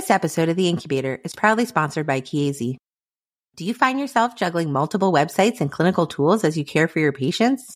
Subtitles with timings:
[0.00, 2.76] This episode of The Incubator is proudly sponsored by Chiesi.
[3.54, 7.12] Do you find yourself juggling multiple websites and clinical tools as you care for your
[7.12, 7.74] patients?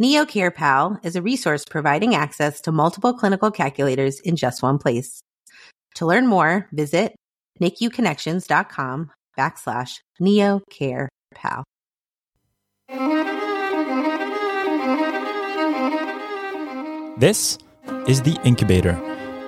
[0.00, 5.20] NeoCare Pal is a resource providing access to multiple clinical calculators in just one place.
[5.94, 7.14] To learn more, visit
[7.60, 11.62] NICUconnections.com backslash NeoCarePal.
[17.18, 17.56] This
[18.08, 19.00] is The Incubator,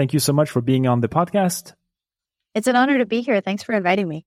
[0.00, 1.74] Thank you so much for being on the podcast.
[2.54, 3.42] It's an honor to be here.
[3.42, 4.24] Thanks for inviting me.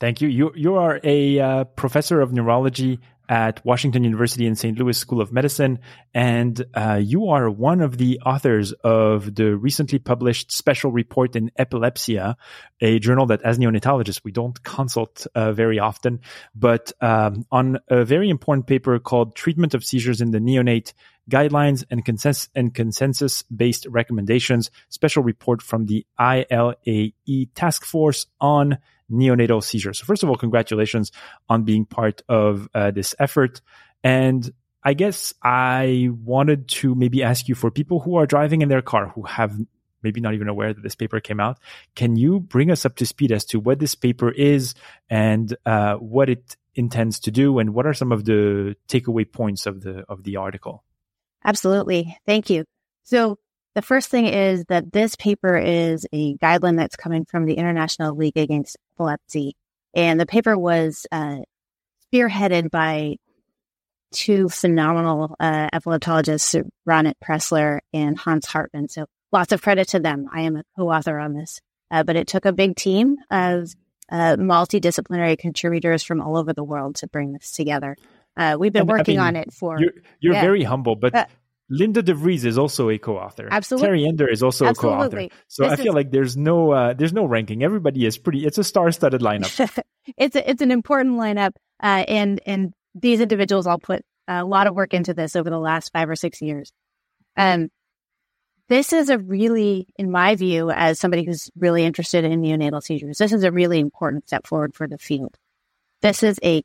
[0.00, 0.28] Thank you.
[0.28, 3.00] You you are a uh, professor of neurology
[3.30, 4.76] at Washington University in St.
[4.76, 5.78] Louis School of Medicine,
[6.12, 11.52] and uh, you are one of the authors of the recently published special report in
[11.56, 12.36] Epilepsia,
[12.80, 16.18] a journal that, as neonatologists, we don't consult uh, very often,
[16.56, 20.92] but um, on a very important paper called "Treatment of Seizures in the Neonate."
[21.30, 27.14] Guidelines and consensus and consensus based recommendations, special report from the ILAE
[27.54, 28.78] task force on
[29.10, 29.98] neonatal seizures.
[29.98, 31.12] So first of all, congratulations
[31.48, 33.60] on being part of uh, this effort.
[34.02, 34.50] And
[34.82, 38.82] I guess I wanted to maybe ask you for people who are driving in their
[38.82, 39.54] car who have
[40.02, 41.58] maybe not even aware that this paper came out.
[41.94, 44.74] Can you bring us up to speed as to what this paper is
[45.10, 49.66] and uh, what it intends to do, and what are some of the takeaway points
[49.66, 50.84] of the of the article?
[51.44, 52.64] Absolutely, thank you.
[53.02, 53.38] So
[53.74, 58.16] the first thing is that this paper is a guideline that's coming from the International
[58.16, 59.54] League Against Epilepsy.
[59.94, 61.38] And the paper was uh,
[62.12, 63.16] spearheaded by
[64.12, 68.88] two phenomenal uh, epileptologists, Ronit Pressler and Hans Hartmann.
[68.88, 70.26] So lots of credit to them.
[70.32, 71.60] I am a co-author on this.
[71.92, 73.72] Uh, but it took a big team of
[74.10, 77.96] uh, multidisciplinary contributors from all over the world to bring this together.
[78.36, 79.78] Uh, we've been and, working I mean, on it for.
[79.80, 80.40] You're, you're yeah.
[80.40, 81.28] very humble, but
[81.70, 83.48] Linda DeVries is also a co-author.
[83.50, 83.88] Absolutely.
[83.88, 85.26] Terrie Inder is also Absolutely.
[85.26, 85.34] a co-author.
[85.46, 85.94] So this I feel is...
[85.94, 87.62] like there's no uh, there's no ranking.
[87.62, 88.44] Everybody is pretty.
[88.44, 89.82] It's a star-studded lineup.
[90.18, 94.66] it's a, it's an important lineup, uh, and and these individuals all put a lot
[94.66, 96.72] of work into this over the last five or six years.
[97.36, 97.68] Um,
[98.68, 103.18] this is a really, in my view, as somebody who's really interested in neonatal seizures,
[103.18, 105.36] this is a really important step forward for the field.
[106.02, 106.62] This is a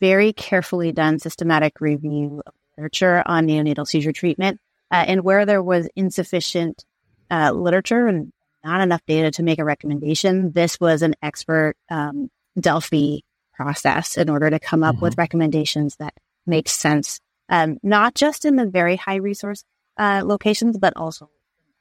[0.00, 4.60] very carefully done systematic review of literature on neonatal seizure treatment.
[4.90, 6.84] Uh, and where there was insufficient
[7.30, 8.32] uh, literature and
[8.64, 13.18] not enough data to make a recommendation, this was an expert um, Delphi
[13.54, 15.04] process in order to come up mm-hmm.
[15.04, 16.14] with recommendations that
[16.46, 19.64] make sense, um, not just in the very high resource
[19.96, 21.30] uh, locations, but also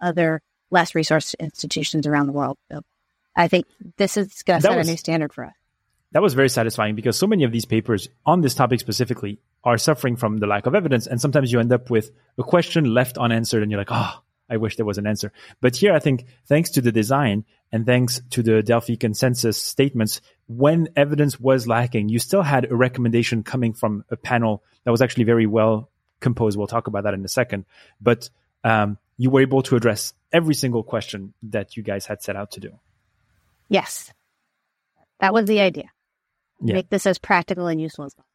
[0.02, 2.58] other less resource institutions around the world.
[2.72, 2.82] So
[3.36, 3.66] I think
[3.98, 5.54] this is going to set was, a new standard for us.
[6.12, 9.78] That was very satisfying because so many of these papers on this topic specifically are
[9.78, 11.08] suffering from the lack of evidence.
[11.08, 14.58] And sometimes you end up with a question left unanswered and you're like, oh, I
[14.58, 15.32] wish there was an answer.
[15.62, 20.22] But here, I think thanks to the design and thanks to the Delphi consensus statements,
[20.48, 25.02] when evidence was lacking, you still had a recommendation coming from a panel that was
[25.02, 26.58] actually very well composed.
[26.58, 27.66] We'll talk about that in a second.
[28.02, 28.30] But
[28.64, 32.52] um, you were able to address every single question that you guys had set out
[32.52, 32.80] to do.
[33.70, 34.12] Yes.
[35.20, 35.90] That was the idea.
[36.62, 36.76] Yeah.
[36.76, 38.33] Make this as practical and useful as possible.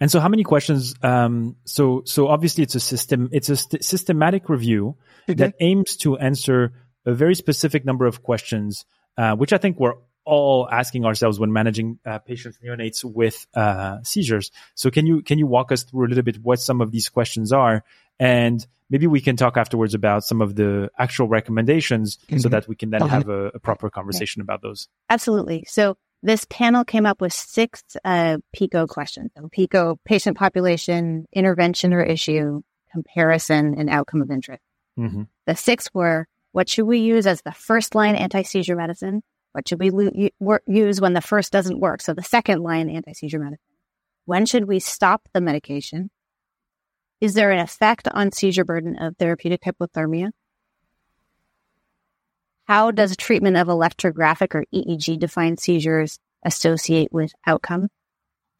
[0.00, 0.94] And so, how many questions?
[1.02, 3.28] Um, so, so obviously, it's a system.
[3.32, 4.96] It's a st- systematic review
[5.28, 5.34] okay.
[5.34, 6.72] that aims to answer
[7.04, 8.84] a very specific number of questions,
[9.16, 13.98] uh, which I think we're all asking ourselves when managing uh, patients neonates with uh,
[14.04, 14.52] seizures.
[14.74, 17.08] So, can you can you walk us through a little bit what some of these
[17.08, 17.82] questions are,
[18.20, 22.38] and maybe we can talk afterwards about some of the actual recommendations, mm-hmm.
[22.38, 23.10] so that we can then okay.
[23.10, 24.86] have a, a proper conversation about those.
[25.10, 25.64] Absolutely.
[25.66, 29.30] So this panel came up with six uh, PICO questions.
[29.36, 34.62] So PICO, patient population, intervention or issue, comparison, and outcome of interest.
[34.98, 35.22] Mm-hmm.
[35.46, 39.22] The six were, what should we use as the first line anti-seizure medicine?
[39.52, 42.02] What should we lo- use when the first doesn't work?
[42.02, 43.64] So the second line anti seizure medicine.
[44.24, 46.10] When should we stop the medication?
[47.20, 50.30] Is there an effect on seizure burden of therapeutic hypothermia?
[52.68, 57.88] How does treatment of electrographic or EEG defined seizures associate with outcome?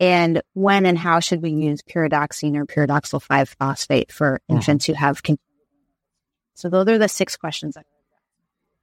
[0.00, 4.56] And when and how should we use pyridoxine or pyridoxal 5 phosphate for mm-hmm.
[4.56, 5.20] infants who have
[6.55, 7.76] so those are the six questions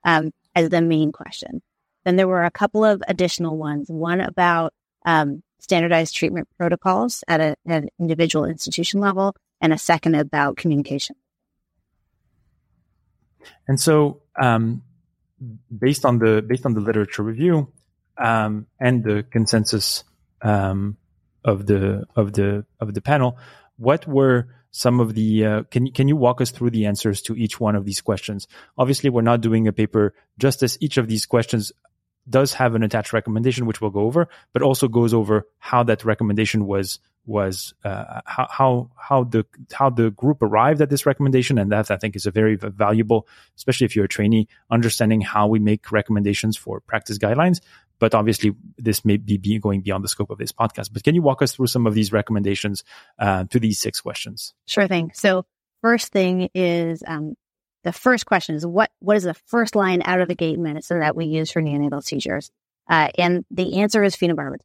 [0.06, 1.62] um, as the main question.
[2.06, 3.90] Then there were a couple of additional ones.
[3.90, 4.74] One about
[5.06, 10.56] um, standardized treatment protocols at, a, at, an individual institution level, and a second about
[10.56, 11.18] communication.
[13.68, 14.82] And so, um,
[15.78, 17.72] based on the based on the literature review
[18.18, 20.04] um, and the consensus
[20.42, 20.98] um,
[21.44, 23.38] of the of the of the panel,
[23.78, 27.36] what were some of the uh, can can you walk us through the answers to
[27.36, 28.48] each one of these questions?
[28.78, 30.78] Obviously, we're not doing a paper justice.
[30.82, 31.72] Each of these questions
[32.30, 36.04] does have an attached recommendation, which we'll go over, but also goes over how that
[36.04, 41.58] recommendation was was uh, how how how the how the group arrived at this recommendation,
[41.58, 45.48] and that I think is a very valuable, especially if you're a trainee, understanding how
[45.48, 47.62] we make recommendations for practice guidelines,
[48.00, 50.92] but obviously this may be going beyond the scope of this podcast.
[50.94, 52.84] But can you walk us through some of these recommendations
[53.20, 54.54] uh, to these six questions?
[54.66, 55.12] Sure thing.
[55.14, 55.46] So
[55.82, 57.36] first thing is um,
[57.84, 61.00] the first question is what what is the first line out of the gate medicine
[61.00, 62.52] that we use for neonatal seizures?
[62.90, 64.60] Uh, and the answer is phenobarbital.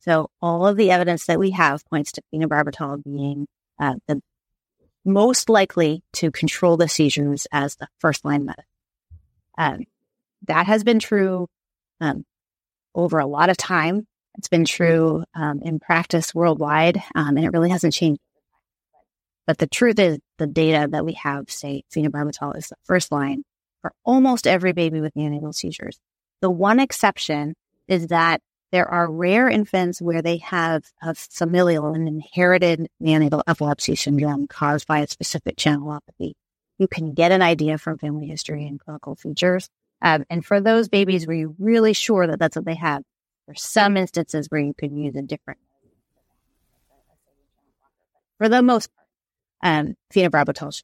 [0.00, 3.46] So all of the evidence that we have points to phenobarbital being
[3.78, 4.20] uh, the
[5.04, 8.52] most likely to control the seizures as the first line.
[9.56, 9.84] Um,
[10.46, 11.48] that has been true
[12.00, 12.24] um,
[12.94, 14.06] over a lot of time.
[14.38, 18.20] It's been true um, in practice worldwide, um, and it really hasn't changed.
[19.46, 23.44] But the truth is, the data that we have say phenobarbital is the first line
[23.80, 25.98] for almost every baby with neonatal seizures.
[26.42, 27.54] The one exception
[27.88, 28.40] is that
[28.72, 34.86] there are rare infants where they have a familial and inherited neonatal epilepsy syndrome caused
[34.86, 36.32] by a specific channelopathy.
[36.78, 39.68] You can get an idea from family history and clinical features.
[40.02, 43.02] Um, and for those babies where you're really sure that that's what they have,
[43.46, 45.60] there's some instances where you can use a different.
[48.38, 49.06] For the most part,
[49.62, 50.82] um, phenobarbital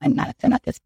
[0.00, 0.80] I'm not a fan at this.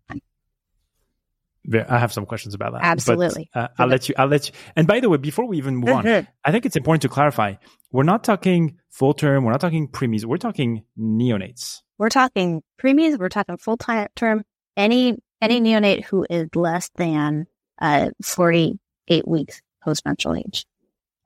[1.88, 2.82] I have some questions about that.
[2.82, 3.50] Absolutely.
[3.52, 4.14] But, uh, I'll let you.
[4.16, 4.54] I'll let you.
[4.76, 7.54] And by the way, before we even move on, I think it's important to clarify:
[7.92, 9.44] we're not talking full term.
[9.44, 10.24] We're not talking preemies.
[10.24, 11.82] We're talking neonates.
[11.98, 13.18] We're talking preemies.
[13.18, 14.44] We're talking full time term.
[14.76, 17.46] Any any neonate who is less than
[17.80, 20.66] uh, 48 weeks post menstrual age.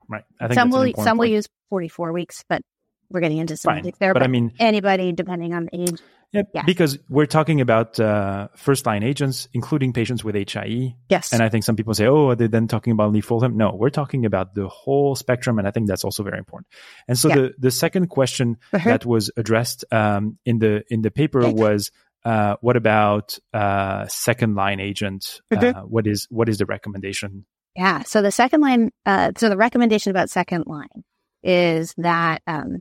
[0.08, 0.24] Right.
[0.52, 2.62] some will some will use 44 weeks, but
[3.10, 4.12] we're getting into semantics there.
[4.12, 6.00] But, but, I mean, anybody depending on the age.
[6.34, 6.62] Yep, yeah.
[6.66, 10.96] Because we're talking about uh, first line agents, including patients with HIE.
[11.08, 11.32] Yes.
[11.32, 13.54] And I think some people say, oh, are they then talking about lefoltam?
[13.54, 15.60] No, we're talking about the whole spectrum.
[15.60, 16.66] And I think that's also very important.
[17.06, 17.34] And so yeah.
[17.36, 18.90] the, the second question uh-huh.
[18.90, 21.92] that was addressed um, in the in the paper was
[22.24, 25.40] uh, what about uh, second line agent?
[25.52, 25.78] Mm-hmm.
[25.78, 27.46] Uh, what is what is the recommendation?
[27.76, 31.04] Yeah, so the second line, uh, so the recommendation about second line
[31.42, 32.78] is that um,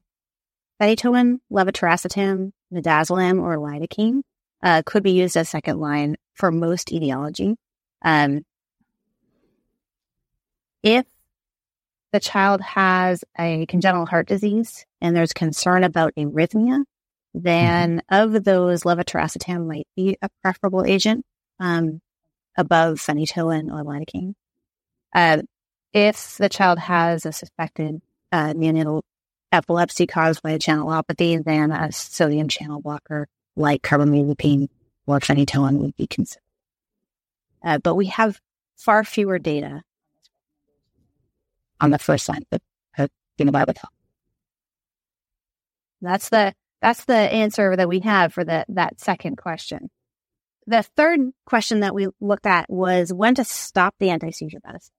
[0.81, 4.21] phenytoin, levetiracetam, midazolam, or lidocaine
[4.61, 7.55] uh, could be used as second line for most etiology.
[8.01, 8.41] Um,
[10.81, 11.05] if
[12.11, 16.83] the child has a congenital heart disease and there's concern about arrhythmia,
[17.33, 18.35] then mm-hmm.
[18.35, 21.25] of those, levetiracetam might be a preferable agent
[21.59, 21.99] um,
[22.57, 24.33] above phenytoin or lidocaine.
[25.13, 25.41] Uh,
[25.93, 29.01] if the child has a suspected uh, neonatal
[29.53, 34.67] epilepsy caused by a channelopathy, then a sodium channel blocker like carbamazepine
[35.05, 36.41] or phenytoin would be considered.
[37.63, 38.41] Uh, but we have
[38.75, 39.83] far fewer data
[41.79, 42.43] on the first line
[42.97, 43.85] of phenobarbital.
[46.01, 49.89] That's the that's the answer that we have for the, that second question.
[50.67, 54.93] The third question that we looked at was when to stop the anti-seizure medicine.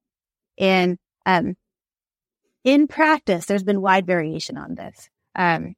[0.58, 1.56] And, um,
[2.64, 5.09] in practice, there's been wide variation on this.
[5.37, 5.75] Um,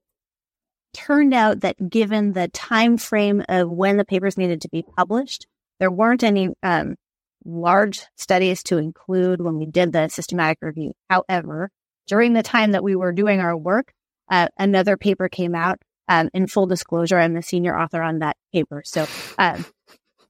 [0.94, 5.46] turned out that given the time frame of when the papers needed to be published,
[5.78, 6.96] there weren't any um,
[7.44, 10.94] large studies to include when we did the systematic review.
[11.10, 11.70] However,
[12.06, 13.92] during the time that we were doing our work,
[14.30, 15.78] uh, another paper came out
[16.08, 18.82] um, in full disclosure, I'm the senior author on that paper.
[18.84, 19.06] So
[19.38, 19.66] um,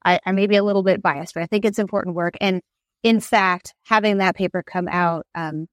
[0.04, 2.34] I, I, may be a little bit biased, but I think it's important work.
[2.40, 2.62] And
[3.02, 5.66] in fact, having that paper come out um,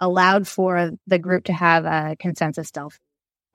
[0.00, 2.96] allowed for the group to have a consensus delphi.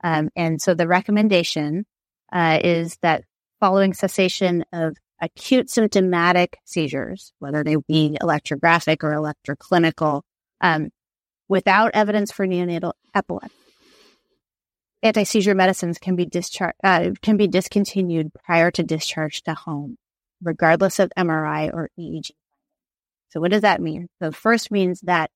[0.02, 1.86] Um, and so the recommendation
[2.32, 3.24] uh, is that
[3.60, 10.22] following cessation of acute symptomatic seizures, whether they be electrographic or electroclinical,
[10.60, 10.90] um,
[11.48, 13.54] without evidence for neonatal epilepsy.
[15.04, 19.96] Anti-seizure medicines can be discharged, uh, can be discontinued prior to discharge to home,
[20.42, 22.30] regardless of MRI or EEG.
[23.30, 24.08] So what does that mean?
[24.20, 25.30] So first means that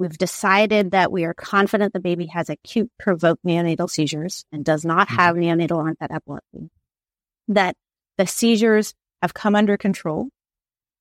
[0.00, 4.82] we've decided that we are confident the baby has acute provoked neonatal seizures and does
[4.82, 5.16] not mm-hmm.
[5.16, 6.70] have neonatal onset epilepsy.
[7.48, 7.76] That
[8.16, 10.30] the seizures have come under control,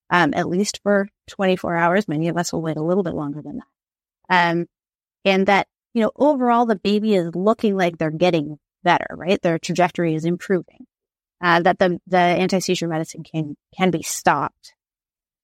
[0.10, 2.08] um, at least for 24 hours.
[2.10, 4.52] Many of us will wait a little bit longer than that.
[4.52, 4.66] Um,
[5.24, 9.42] and that, you know, overall the baby is looking like they're getting better, right?
[9.42, 10.86] Their trajectory is improving.
[11.42, 14.74] Uh, that the, the anti-seizure medicine can, can be stopped,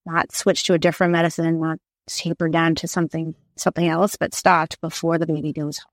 [0.05, 4.79] not switched to a different medicine, not tapered down to something, something else, but stopped
[4.81, 5.91] before the baby goes home.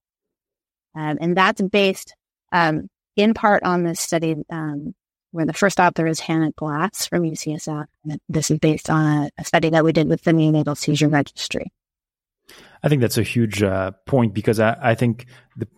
[0.95, 2.14] Um, and that's based,
[2.52, 4.95] um, in part on this study, um,
[5.31, 7.87] where the first author is Hannah Glass from UCSF.
[8.04, 11.09] And this is based on a, a study that we did with the neonatal seizure
[11.09, 11.73] registry.
[12.83, 15.26] I think that's a huge uh, point because I, I think
[15.57, 15.69] the,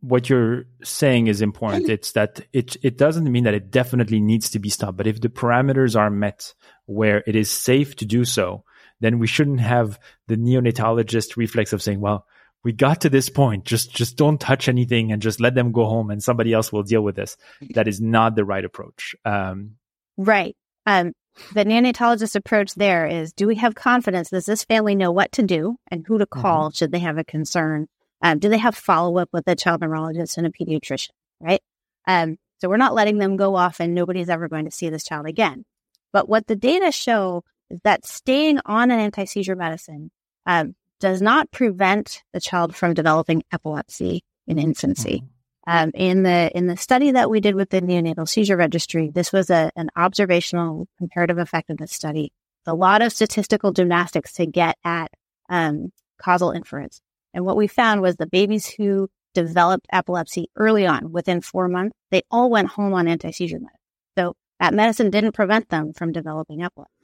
[0.00, 1.88] what you're saying is important.
[1.88, 5.20] It's that it it doesn't mean that it definitely needs to be stopped, but if
[5.20, 6.54] the parameters are met
[6.86, 8.64] where it is safe to do so,
[9.00, 12.26] then we shouldn't have the neonatologist reflex of saying, "Well,
[12.62, 13.64] we got to this point.
[13.64, 16.82] Just just don't touch anything and just let them go home, and somebody else will
[16.82, 17.36] deal with this."
[17.74, 19.14] That is not the right approach.
[19.24, 19.76] Um,
[20.16, 20.56] right.
[20.86, 21.12] Um,
[21.52, 24.30] the neonatologist approach there is do we have confidence?
[24.30, 26.40] Does this family know what to do and who to mm-hmm.
[26.40, 26.76] call mm-hmm.
[26.76, 27.86] should they have a concern?
[28.22, 31.10] Um, do they have follow up with a child neurologist and a pediatrician?
[31.40, 31.62] Right.
[32.06, 35.04] Um, so we're not letting them go off and nobody's ever going to see this
[35.04, 35.64] child again.
[36.12, 40.10] But what the data show is that staying on an anti seizure medicine
[40.46, 45.22] um, does not prevent the child from developing epilepsy in infancy.
[45.24, 45.26] Mm-hmm.
[45.66, 49.32] Um, in the in the study that we did with the neonatal seizure registry, this
[49.32, 52.32] was a, an observational comparative effectiveness study.
[52.66, 55.10] A lot of statistical gymnastics to get at
[55.48, 57.00] um, causal inference.
[57.32, 61.96] And what we found was the babies who developed epilepsy early on, within four months,
[62.10, 63.76] they all went home on anti seizure medicine.
[64.18, 66.99] So that medicine didn't prevent them from developing epilepsy.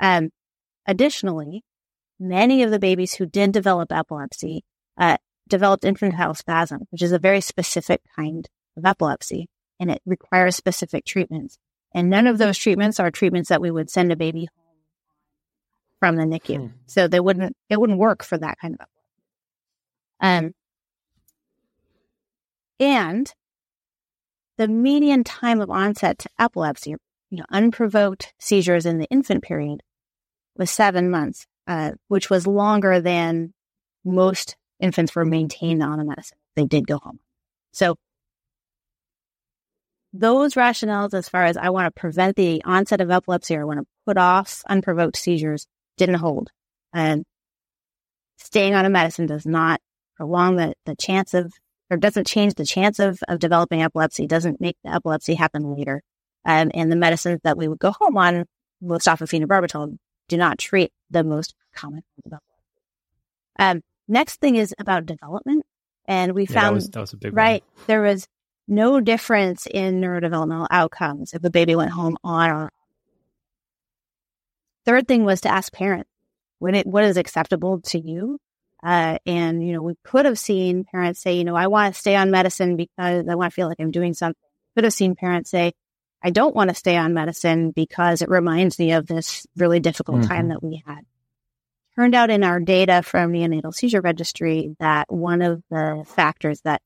[0.00, 0.30] Um,
[0.86, 1.62] additionally,
[2.18, 4.64] many of the babies who did develop epilepsy
[4.98, 10.56] uh, developed infantile spasm, which is a very specific kind of epilepsy, and it requires
[10.56, 11.58] specific treatments.
[11.92, 14.76] And none of those treatments are treatments that we would send a baby home
[15.98, 16.56] from the NICU.
[16.56, 16.66] Hmm.
[16.86, 20.46] So they wouldn't, it wouldn't work for that kind of epilepsy.
[20.46, 20.54] Um,
[22.78, 23.34] and
[24.56, 29.82] the median time of onset to epilepsy, you know, unprovoked seizures in the infant period
[30.60, 33.52] was seven months, uh, which was longer than
[34.04, 36.38] most infants were maintained on a medicine.
[36.54, 37.18] They did go home.
[37.72, 37.96] So
[40.12, 43.64] those rationales, as far as I want to prevent the onset of epilepsy or I
[43.64, 46.50] want to put off unprovoked seizures, didn't hold.
[46.92, 47.24] And
[48.38, 49.80] staying on a medicine does not
[50.16, 51.52] prolong the, the chance of,
[51.90, 56.02] or doesn't change the chance of, of developing epilepsy, doesn't make the epilepsy happen later.
[56.44, 58.44] Um, and the medicines that we would go home on,
[58.82, 59.96] most often phenobarbital,
[60.30, 62.02] do not treat the most common.
[63.58, 65.64] Um, Next thing is about development.
[66.04, 67.84] And we found, that was, that was a big right, one.
[67.86, 68.26] there was
[68.66, 72.70] no difference in neurodevelopmental outcomes if a baby went home on or
[74.84, 76.10] Third thing was to ask parents
[76.58, 78.40] when it, what is acceptable to you.
[78.82, 82.00] Uh, and, you know, we could have seen parents say, you know, I want to
[82.00, 84.40] stay on medicine because I want to feel like I'm doing something.
[84.74, 85.72] Could have seen parents say,
[86.22, 90.18] I don't want to stay on medicine because it reminds me of this really difficult
[90.18, 90.28] mm-hmm.
[90.28, 91.04] time that we had
[91.96, 96.82] turned out in our data from neonatal seizure registry that one of the factors that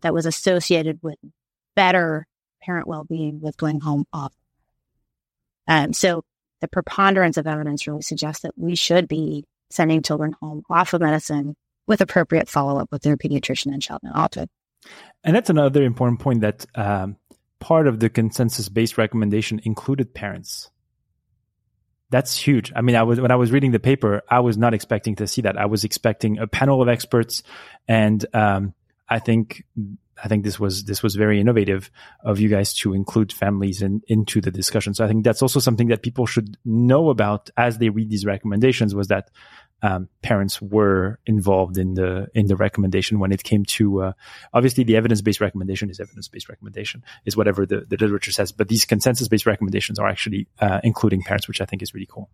[0.00, 1.16] that was associated with
[1.76, 2.26] better
[2.62, 4.32] parent well-being was going home off.
[5.68, 6.24] Um, so
[6.60, 11.00] the preponderance of evidence really suggests that we should be sending children home off of
[11.00, 14.48] medicine with appropriate follow-up with their pediatrician and child neurologist.
[15.24, 17.16] And that's another important point that um,
[17.62, 20.70] part of the consensus-based recommendation included parents
[22.12, 22.70] that's huge.
[22.76, 25.26] I mean, I was when I was reading the paper, I was not expecting to
[25.26, 25.56] see that.
[25.56, 27.42] I was expecting a panel of experts,
[27.88, 28.74] and um,
[29.08, 29.64] I think
[30.22, 31.90] I think this was this was very innovative
[32.24, 34.94] of you guys to include families in, into the discussion.
[34.94, 38.24] So I think that's also something that people should know about as they read these
[38.24, 38.94] recommendations.
[38.94, 39.30] Was that
[39.82, 44.12] um, parents were involved in the in the recommendation when it came to uh,
[44.54, 48.52] obviously the evidence based recommendation is evidence based recommendation is whatever the, the literature says,
[48.52, 52.08] but these consensus based recommendations are actually uh, including parents, which I think is really
[52.08, 52.30] cool.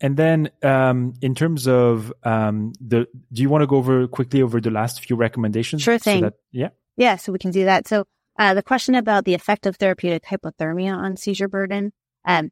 [0.00, 4.40] And then, um, in terms of um, the, do you want to go over quickly
[4.40, 5.82] over the last few recommendations?
[5.82, 6.20] Sure thing.
[6.20, 6.68] So that, yeah.
[6.96, 7.16] Yeah.
[7.16, 7.86] So we can do that.
[7.86, 8.04] So
[8.38, 11.92] uh, the question about the effect of therapeutic hypothermia on seizure burden.
[12.24, 12.50] Um,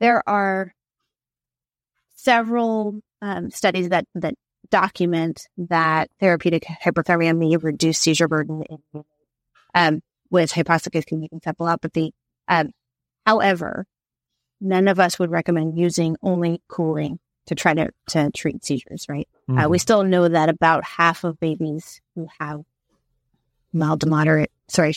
[0.00, 0.74] there are
[2.16, 4.34] several um, studies that that
[4.70, 9.04] document that therapeutic hypothermia may reduce seizure burden in,
[9.74, 12.10] um, with hypoxic ischemic encephalopathy.
[12.48, 12.70] Um,
[13.26, 13.86] however,
[14.62, 19.28] none of us would recommend using only cooling to try to, to treat seizures, right?
[19.50, 19.58] Mm-hmm.
[19.58, 19.82] Uh, we mm-hmm.
[19.82, 22.62] still know that about half of babies who have
[23.72, 24.94] mild to moderate, sorry,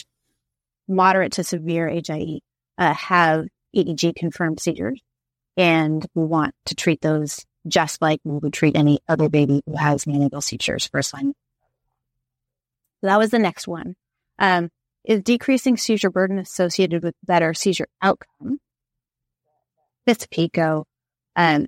[0.88, 2.40] moderate to severe HIE
[2.78, 5.00] uh, have EEG confirmed seizures.
[5.56, 9.76] And we want to treat those just like we would treat any other baby who
[9.76, 11.32] has neonatal seizures first line.
[13.00, 13.96] So that was the next one.
[14.38, 14.70] Um,
[15.04, 18.60] is decreasing seizure burden associated with better seizure outcome?
[20.06, 20.84] Fifth PICO.
[21.34, 21.66] Um,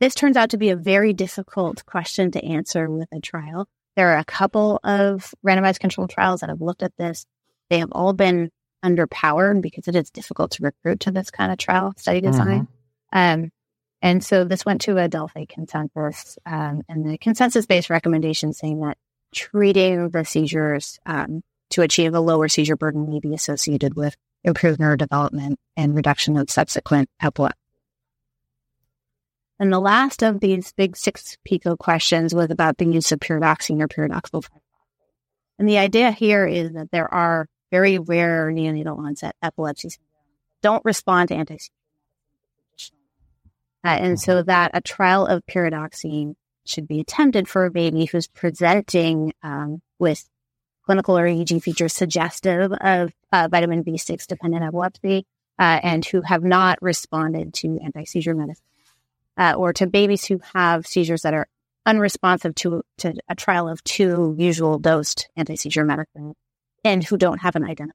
[0.00, 3.66] this turns out to be a very difficult question to answer with a trial.
[3.96, 7.26] There are a couple of randomized controlled trials that have looked at this.
[7.70, 8.50] They have all been
[8.84, 12.68] underpowered because it is difficult to recruit to this kind of trial study design.
[13.14, 13.42] Mm-hmm.
[13.42, 13.50] Um,
[14.02, 18.80] and so this went to a Delphi consensus, um, and the consensus based recommendation saying
[18.80, 18.98] that
[19.34, 24.80] treating the seizures um, to achieve a lower seizure burden may be associated with improved
[24.80, 27.58] neurodevelopment and reduction of subsequent epilepsy.
[29.58, 33.80] And the last of these big six PICO questions was about the use of pyridoxine
[33.80, 34.44] or pyridoxal
[35.58, 39.98] And the idea here is that there are very rare neonatal onset epilepsies
[40.64, 41.58] don't respond to anti
[43.84, 46.34] uh, and so that a trial of pyridoxine
[46.64, 50.26] should be attempted for a baby who's presenting um, with
[50.86, 55.26] clinical or EEG features suggestive of uh, vitamin B6 dependent epilepsy
[55.58, 58.64] uh, and who have not responded to anti seizure medicine
[59.36, 61.48] uh, or to babies who have seizures that are
[61.86, 66.34] unresponsive to, to a trial of two usual dosed anti-seizure medicine
[66.82, 67.94] and who don't have an identified.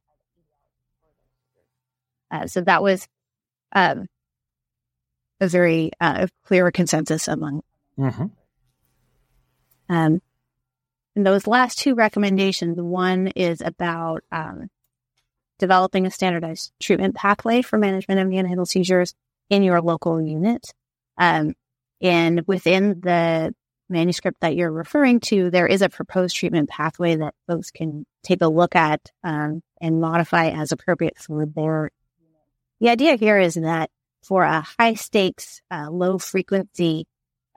[2.31, 3.07] Uh, so that was
[3.73, 4.07] um,
[5.39, 7.61] a very uh, clear consensus among.
[7.97, 8.25] Mm-hmm.
[9.91, 10.21] Um,
[11.15, 14.69] and those last two recommendations, one is about um,
[15.59, 19.13] developing a standardized treatment pathway for management of neonatal seizures
[19.49, 20.73] in your local unit.
[21.17, 21.53] Um,
[22.01, 23.53] and within the
[23.89, 28.41] manuscript that you're referring to, there is a proposed treatment pathway that folks can take
[28.41, 31.91] a look at um, and modify as appropriate for their.
[32.79, 33.89] The idea here is that
[34.23, 37.05] for a high stakes, uh, low frequency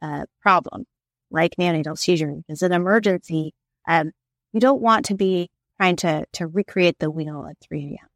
[0.00, 0.86] uh, problem
[1.30, 3.54] like neonatal seizure, is an emergency.
[3.88, 4.12] Um,
[4.52, 5.48] you don't want to be
[5.82, 8.08] trying to to recreate the wheel at 3 a.m.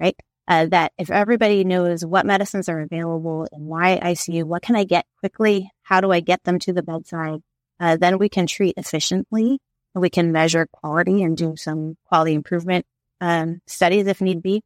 [0.00, 0.16] Right?
[0.50, 4.82] uh, that if everybody knows what medicines are available and why ICU, what can I
[4.82, 5.70] get quickly?
[5.82, 7.40] How do I get them to the bedside?
[7.78, 9.60] Uh, then we can treat efficiently.
[9.94, 12.84] We can measure quality and do some quality improvement
[13.20, 14.62] um, studies if need be,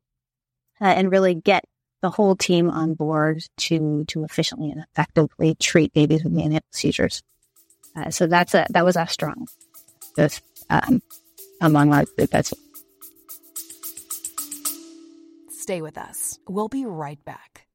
[0.81, 1.65] uh, and really get
[2.01, 7.23] the whole team on board to to efficiently and effectively treat babies with neonatal seizures.
[7.95, 9.49] Uh, so that's a that was a strong,
[10.17, 11.03] just um,
[11.61, 12.55] among our that's
[15.51, 16.39] Stay with us.
[16.47, 17.67] We'll be right back.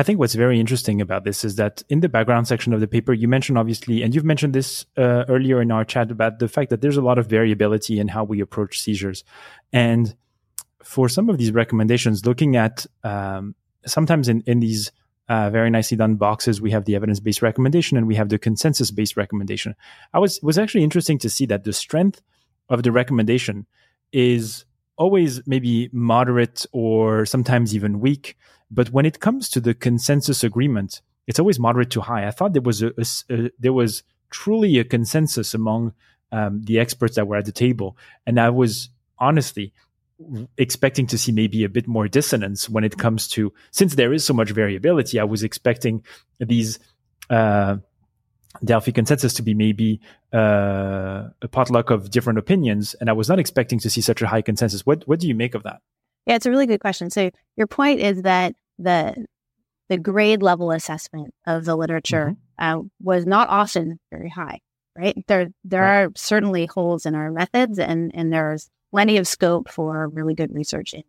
[0.00, 2.88] I think what's very interesting about this is that in the background section of the
[2.88, 6.48] paper, you mentioned obviously, and you've mentioned this uh, earlier in our chat about the
[6.48, 9.24] fact that there's a lot of variability in how we approach seizures.
[9.74, 10.16] And
[10.82, 14.90] for some of these recommendations, looking at um, sometimes in, in these
[15.28, 18.38] uh, very nicely done boxes, we have the evidence based recommendation and we have the
[18.38, 19.76] consensus based recommendation.
[20.14, 22.22] I was was actually interesting to see that the strength
[22.70, 23.66] of the recommendation
[24.14, 24.64] is
[24.96, 28.38] always maybe moderate or sometimes even weak
[28.70, 32.26] but when it comes to the consensus agreement, it's always moderate to high.
[32.26, 35.92] I thought there was a, a, a there was truly a consensus among
[36.32, 39.72] um, the experts that were at the table, and I was honestly
[40.58, 44.24] expecting to see maybe a bit more dissonance when it comes to since there is
[44.24, 45.18] so much variability.
[45.18, 46.04] I was expecting
[46.38, 46.78] these.
[47.28, 47.76] Uh,
[48.64, 50.00] Delphi consensus to be maybe
[50.34, 54.26] uh, a potluck of different opinions, and I was not expecting to see such a
[54.26, 54.84] high consensus.
[54.84, 55.80] What what do you make of that?
[56.26, 57.10] Yeah, it's a really good question.
[57.10, 59.26] So your point is that the
[59.88, 62.80] the grade level assessment of the literature mm-hmm.
[62.80, 64.60] uh, was not often very high,
[64.96, 65.16] right?
[65.26, 66.02] There there right.
[66.02, 70.54] are certainly holes in our methods, and and there's plenty of scope for really good
[70.54, 70.94] research.
[70.94, 71.02] In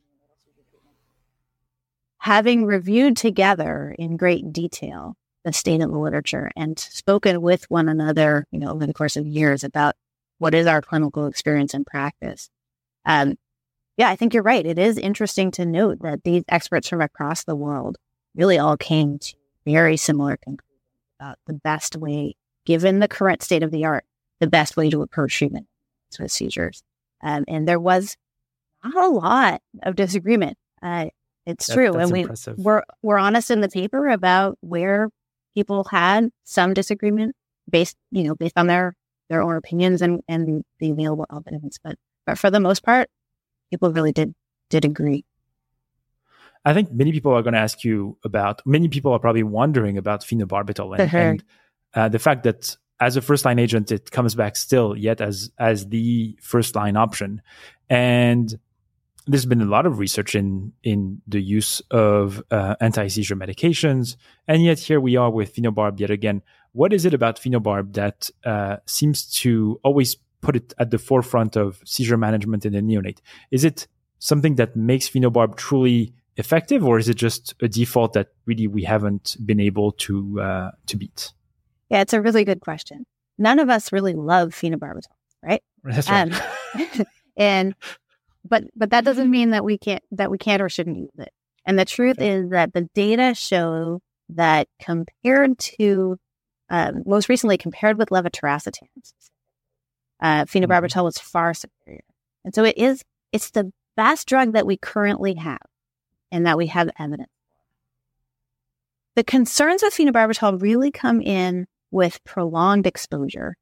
[2.21, 7.89] having reviewed together in great detail the state of the literature and spoken with one
[7.89, 9.95] another, you know, over the course of years about
[10.37, 12.49] what is our clinical experience and practice.
[13.05, 13.37] Um,
[13.97, 14.65] yeah, I think you're right.
[14.65, 17.97] It is interesting to note that these experts from across the world
[18.35, 20.67] really all came to very similar conclusions
[21.19, 24.05] about the best way, given the current state of the art,
[24.39, 25.67] the best way to approach treatment
[26.19, 26.83] with seizures.
[27.21, 28.17] Um, and there was
[28.83, 30.57] not a lot of disagreement.
[30.81, 31.07] Uh,
[31.45, 32.57] it's that, true, and we impressive.
[32.57, 35.09] we're we're honest in the paper about where
[35.55, 37.35] people had some disagreement
[37.69, 38.95] based, you know, based on their
[39.29, 41.79] their own opinions and and the, the available evidence.
[41.83, 43.09] But but for the most part,
[43.71, 44.35] people really did
[44.69, 45.25] did agree.
[46.63, 48.61] I think many people are going to ask you about.
[48.65, 51.43] Many people are probably wondering about phenobarbital and, and
[51.95, 55.51] uh, the fact that as a first line agent, it comes back still yet as
[55.57, 57.41] as the first line option,
[57.89, 58.59] and
[59.25, 64.17] there's been a lot of research in in the use of uh, anti seizure medications,
[64.47, 66.43] and yet here we are with phenobarb yet again.
[66.73, 71.55] What is it about phenobarb that uh, seems to always put it at the forefront
[71.55, 73.19] of seizure management in the neonate?
[73.51, 73.87] Is it
[74.19, 78.83] something that makes phenobarb truly effective, or is it just a default that really we
[78.83, 81.33] haven't been able to uh, to beat?
[81.89, 83.05] Yeah, it's a really good question.
[83.37, 85.63] None of us really love phenobarbital, right?
[85.83, 86.31] That's right.
[86.73, 87.05] Um,
[87.37, 87.75] and
[88.47, 91.31] but but that doesn't mean that we can't that we can't or shouldn't use it.
[91.65, 92.29] And the truth okay.
[92.29, 96.17] is that the data show that compared to
[96.69, 98.87] um, most recently compared with levetiracetam,
[100.21, 101.03] uh, phenobarbital mm-hmm.
[101.03, 102.03] was far superior.
[102.43, 105.59] And so it is it's the best drug that we currently have
[106.31, 107.29] and that we have evidence
[109.15, 113.55] The concerns with phenobarbital really come in with prolonged exposure.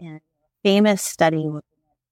[0.00, 0.20] And
[0.62, 1.64] famous study with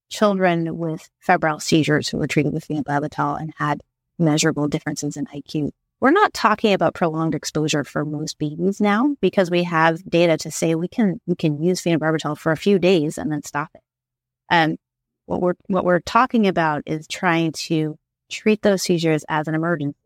[0.09, 3.83] children with febrile seizures who were treated with phenobarbital and had
[4.19, 5.71] measurable differences in IQ.
[6.01, 10.51] We're not talking about prolonged exposure for most babies now because we have data to
[10.51, 13.81] say we can we can use phenobarbital for a few days and then stop it.
[14.51, 14.77] Um,
[15.25, 17.99] what we're what we're talking about is trying to
[18.31, 19.97] treat those seizures as an emergency,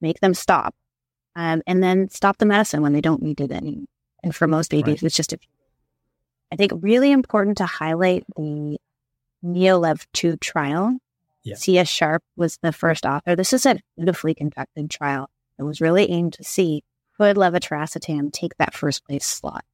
[0.00, 0.74] make them stop,
[1.36, 3.86] um, and then stop the medicine when they don't need it anymore.
[4.22, 5.02] And for most babies, right.
[5.02, 5.48] it's just a few.
[6.52, 8.78] I think really important to highlight the
[9.44, 10.96] Neolev 2 trial.
[11.42, 11.56] Yeah.
[11.56, 11.88] C.S.
[11.88, 13.36] Sharpe was the first author.
[13.36, 16.82] This is a beautifully conducted trial that was really aimed to see
[17.16, 19.64] could levetiracetam take that first place slot.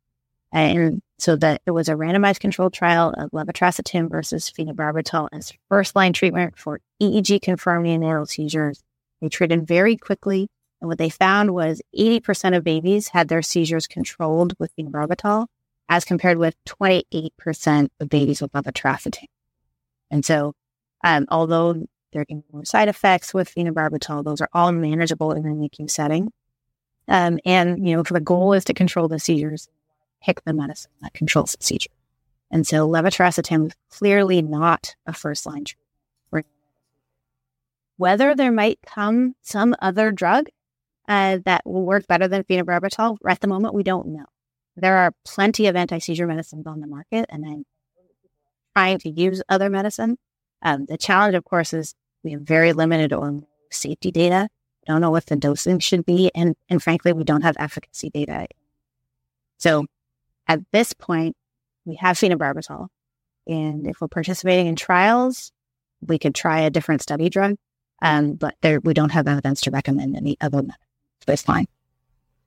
[0.53, 5.95] And so that it was a randomized controlled trial of levetiracetam versus phenobarbital as first
[5.95, 8.83] line treatment for EEG confirmed neonatal seizures.
[9.21, 10.49] They treated very quickly.
[10.81, 15.47] And what they found was 80% of babies had their seizures controlled with phenobarbital
[15.89, 19.27] as compared with 28% of babies with levetiracetam.
[20.11, 20.55] And so,
[21.05, 25.47] um, although there can be more side effects with phenobarbital, those are all manageable in
[25.47, 26.33] a NICU setting.
[27.09, 29.69] Um, and, you know, if the goal is to control the seizures,
[30.23, 31.91] pick the medicine that controls the seizure.
[32.51, 36.47] And so levetiracetam is clearly not a first line treatment.
[37.97, 40.47] Whether there might come some other drug
[41.09, 44.27] uh, that will work better than phenobarbital, at the moment, we don't know.
[44.77, 47.67] There are plenty of anti seizure medicines on the market, and I'm
[48.75, 50.17] trying to use other medicine.
[50.63, 54.49] Um, the challenge, of course, is we have very limited or safety data.
[54.83, 58.11] We don't know what the dosing should be, and and frankly, we don't have efficacy
[58.11, 58.47] data.
[59.59, 59.87] So,
[60.47, 61.37] at this point,
[61.85, 62.89] we have phenobarbital,
[63.47, 65.53] and if we're participating in trials,
[66.07, 67.57] we could try a different study drug.
[68.03, 70.63] Um, but there, we don't have evidence to recommend any other.
[71.27, 71.65] So.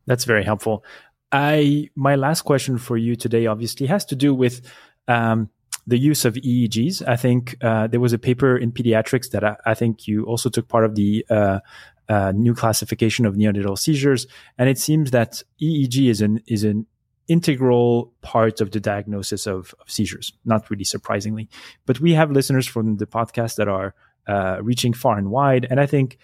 [0.08, 0.84] That's very helpful.
[1.32, 4.62] I my last question for you today obviously has to do with
[5.08, 5.50] um,
[5.86, 7.08] the use of EEGs.
[7.08, 10.50] I think uh, there was a paper in pediatrics that I, I, think you also
[10.50, 11.60] took part of the uh,
[12.08, 16.86] uh, new classification of neonatal seizures, and it seems that EEG is an is an
[17.28, 20.34] integral part of the diagnosis of, of seizures.
[20.46, 21.50] Not really surprisingly,
[21.86, 23.94] but we have listeners from the podcast that are
[24.28, 26.18] uh, reaching far and wide, and I think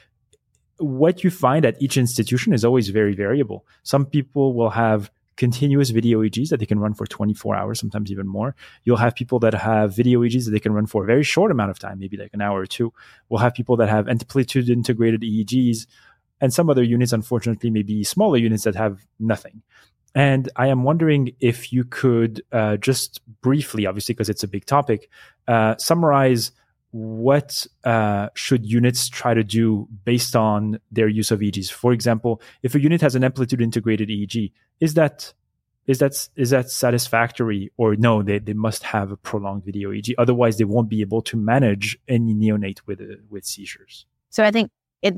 [0.78, 3.66] what you find at each institution is always very variable.
[3.84, 8.12] Some people will have continuous video EEGs that they can run for 24 hours, sometimes
[8.12, 8.56] even more.
[8.84, 11.50] You'll have people that have video EEGs that they can run for a very short
[11.50, 12.94] amount of time, maybe like an hour or two.
[13.30, 15.88] We'll have people that have amplitude integrated EEGs,
[16.42, 19.62] and some other units, unfortunately, maybe smaller units that have nothing.
[20.14, 24.66] And I am wondering if you could uh, just briefly, obviously, because it's a big
[24.66, 25.10] topic,
[25.48, 26.52] uh, summarize
[26.92, 31.72] what uh, should units try to do based on their use of EEGs?
[31.72, 35.34] For example, if a unit has an amplitude integrated EEG, is that
[35.88, 38.22] is that is that satisfactory or no?
[38.24, 41.98] They they must have a prolonged video EEG, otherwise they won't be able to manage
[42.08, 44.06] any neonate with uh, with seizures.
[44.30, 44.72] So I think
[45.02, 45.16] it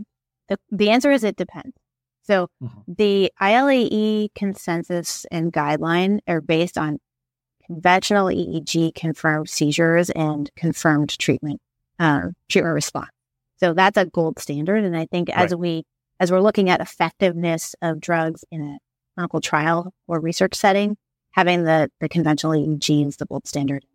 [0.50, 1.76] the, the answer is it depends.
[2.24, 2.84] So Mhm.
[2.88, 7.00] the ILAE consensus and guideline are based on
[7.72, 11.62] conventional EEG confirmed seizures and confirmed treatment
[12.00, 13.10] uh, treatment response.
[13.58, 14.84] So that's a gold standard.
[14.84, 15.60] And I think as Right.
[15.60, 15.84] we
[16.20, 18.78] as we're looking at effectiveness of drugs in a
[19.16, 20.98] clinical trial or research setting,
[21.32, 23.86] having the the conventional EEG is the gold standard.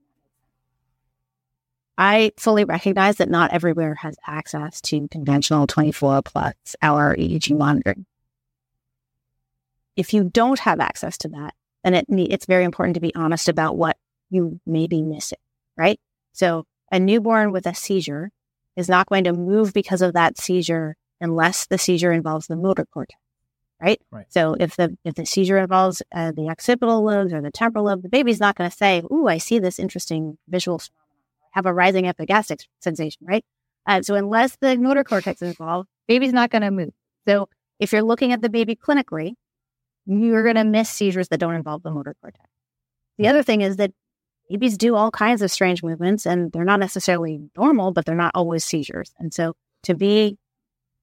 [1.98, 8.06] I fully recognize that not everywhere has access to conventional 24 plus hour EEG monitoring.
[9.96, 11.54] If you don't have access to that,
[11.86, 13.96] then it, it's very important to be honest about what
[14.30, 15.38] you may be missing,
[15.76, 16.00] right?
[16.32, 18.30] So a newborn with a seizure
[18.76, 22.84] is not going to move because of that seizure unless the seizure involves the motor
[22.84, 23.18] cortex,
[23.80, 24.00] right?
[24.10, 24.26] Right.
[24.28, 28.02] So if the if the seizure involves uh, the occipital lobes or the temporal lobe,
[28.02, 31.02] the baby's not going to say, "Ooh, I see this interesting visual phenomenon.
[31.52, 33.44] Have a rising epigastric sensation," right?
[33.86, 36.92] Uh, so unless the motor cortex is involved, baby's not going to move.
[37.26, 39.34] So if you're looking at the baby clinically,
[40.06, 42.44] you're going to miss seizures that don't involve the motor cortex.
[43.18, 43.92] The other thing is that
[44.48, 48.32] babies do all kinds of strange movements and they're not necessarily normal, but they're not
[48.34, 49.12] always seizures.
[49.18, 50.38] And so to be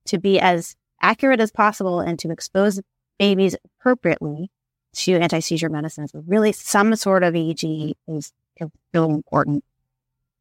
[0.06, 2.82] to be as accurate as possible and to expose
[3.20, 4.50] babies appropriately
[4.94, 9.63] to anti-seizure medicines with really some sort of EEG is, is really important.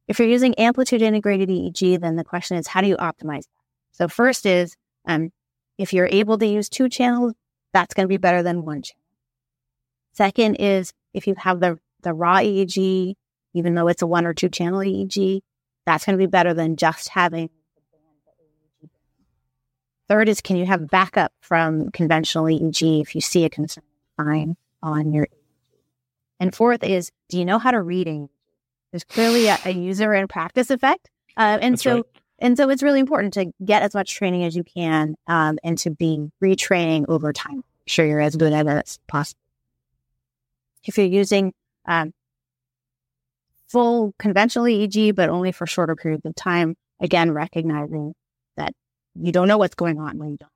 [0.07, 3.63] If you're using amplitude integrated EEG, then the question is, how do you optimize that?
[3.91, 4.75] So first is,
[5.07, 5.31] um,
[5.77, 7.33] if you're able to use two channels,
[7.73, 8.99] that's going to be better than one channel.
[10.13, 13.15] Second is if you have the, the raw EEG,
[13.53, 15.41] even though it's a one or two channel EEG,
[15.85, 17.49] that's going to be better than just having
[20.09, 23.83] Third is can you have backup from conventional EEG if you see a concern
[24.19, 25.29] sign on your EEG?
[26.39, 28.29] And fourth is do you know how to read EEG?
[28.91, 31.09] There's clearly a, a user and practice effect.
[31.35, 32.05] Uh, and That's so right.
[32.43, 35.77] And so it's really important to get as much training as you can um, and
[35.79, 37.55] to be retraining over time.
[37.55, 39.39] Make sure you're as good at it as possible.
[40.85, 41.53] If you're using
[41.85, 42.13] um,
[43.67, 48.13] full conventional EEG, but only for shorter periods of time, again, recognizing
[48.57, 48.73] that
[49.15, 50.49] you don't know what's going on when you don't.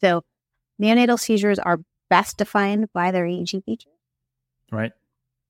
[0.00, 0.22] So
[0.80, 3.92] neonatal seizures are best defined by their EEG features,
[4.72, 4.92] Right.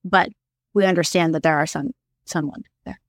[0.03, 0.29] but
[0.73, 1.91] we understand that there are some
[2.25, 2.99] some ones there.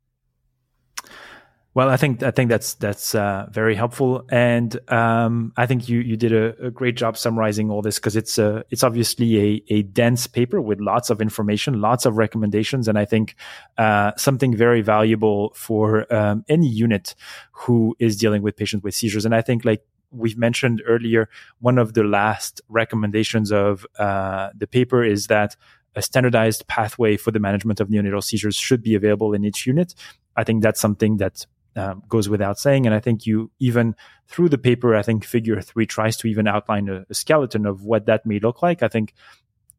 [1.76, 6.00] Well, I think I think that's that's uh, very helpful, and um, I think you
[6.00, 9.62] you did a, a great job summarizing all this because it's a it's obviously a
[9.68, 13.34] a dense paper with lots of information, lots of recommendations, and I think
[13.76, 17.14] uh, something very valuable for um, any unit
[17.52, 19.26] who is dealing with patients with seizures.
[19.26, 21.28] And I think like we've mentioned earlier,
[21.60, 25.56] one of the last recommendations of uh, the paper is that
[25.94, 29.94] a standardized pathway for the management of neonatal seizures should be available in each unit.
[30.36, 31.44] I think that's something that
[31.76, 32.86] um, goes without saying.
[32.86, 33.94] And I think you even
[34.28, 37.84] through the paper, I think figure three tries to even outline a, a skeleton of
[37.84, 38.82] what that may look like.
[38.82, 39.14] I think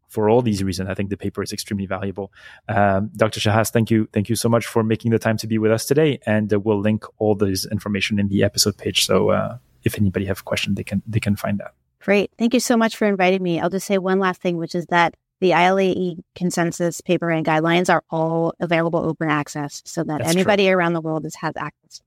[0.07, 2.31] for all these reasons, I think the paper is extremely valuable.
[2.69, 3.39] Um, Dr.
[3.39, 4.07] Shellhaas, thank you.
[4.13, 6.19] Thank you so much for making the time to be with us today.
[6.25, 9.05] And uh, we'll link all this information in the episode page.
[9.05, 11.73] So uh, if anybody have a question, they can, they can find that.
[11.99, 12.31] Great.
[12.37, 13.59] Thank you so much for inviting me.
[13.59, 17.93] I'll just say one last thing, which is that the ILAE consensus paper and guidelines
[17.93, 22.01] are all available open access so that That's anybody around the world is, has access.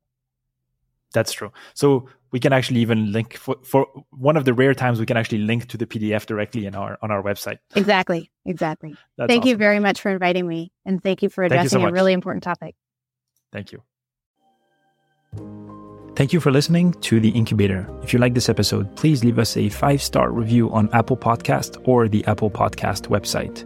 [1.13, 1.53] That's true.
[1.75, 5.17] So we can actually even link for, for one of the rare times we can
[5.17, 7.59] actually link to the PDF directly in our on our website.
[7.75, 8.31] Exactly.
[8.45, 8.95] Exactly.
[9.17, 10.73] That's thank you very much for inviting me.
[10.85, 12.75] And thank you for Thank you so addressing a really important topic.
[13.53, 13.83] Thank you.
[16.21, 17.89] Thank you for listening to The Incubator.
[18.03, 21.81] If you like this episode, please leave us a five star review on Apple Podcast
[21.89, 23.65] or the Apple Podcast website.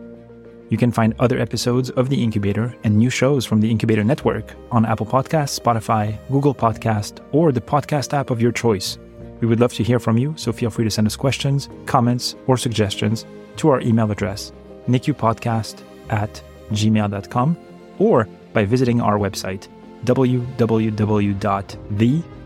[0.70, 4.54] You can find other episodes of The Incubator and new shows from the Incubator Network
[4.70, 8.98] on Apple Podcasts, Spotify, Google Podcast, or the podcast app of your choice.
[9.40, 12.36] We would love to hear from you, so feel free to send us questions, comments,
[12.46, 14.52] or suggestions to our email address,
[14.88, 16.40] nicupodcast at
[16.70, 17.56] gmail.com,
[17.98, 19.66] or by visiting our website,